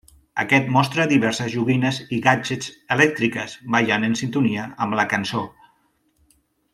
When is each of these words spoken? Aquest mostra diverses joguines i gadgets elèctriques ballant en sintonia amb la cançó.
Aquest 0.43 0.69
mostra 0.75 1.03
diverses 1.11 1.51
joguines 1.55 1.99
i 2.17 2.19
gadgets 2.29 2.71
elèctriques 2.97 3.55
ballant 3.77 4.07
en 4.11 4.19
sintonia 4.25 4.65
amb 4.87 5.01
la 5.01 5.07
cançó. 5.17 5.45